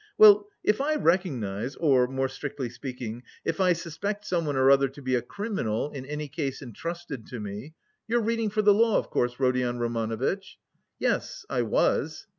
[0.17, 4.99] Well, if I recognise, or more strictly speaking, if I suspect someone or other to
[4.99, 7.75] be a criminal in any case entrusted to me...
[8.07, 10.57] you're reading for the law, of course, Rodion Romanovitch?"
[10.97, 12.25] "Yes, I was..."